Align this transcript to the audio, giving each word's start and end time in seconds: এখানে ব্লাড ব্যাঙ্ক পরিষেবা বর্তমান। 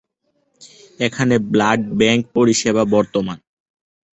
এখানে 0.99 1.35
ব্লাড 1.51 1.79
ব্যাঙ্ক 1.99 2.23
পরিষেবা 2.35 2.83
বর্তমান। 2.93 3.37